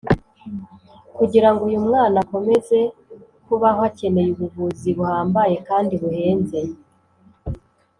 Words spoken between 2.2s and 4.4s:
akomeze kubaho akeneye